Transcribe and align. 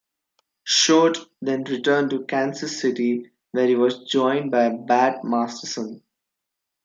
Short 0.63 1.19
then 1.43 1.63
returned 1.65 2.09
to 2.09 2.25
Kansas 2.25 2.81
City 2.81 3.29
where 3.51 3.67
he 3.67 3.75
was 3.75 3.99
joined 4.05 4.49
by 4.49 4.69
Bat 4.69 5.23
Masterson. 5.23 6.01